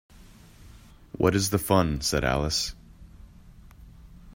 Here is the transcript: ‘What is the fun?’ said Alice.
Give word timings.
‘What 1.15 1.35
is 1.35 1.51
the 1.51 1.59
fun?’ 1.59 2.01
said 2.01 2.23
Alice. 2.23 2.73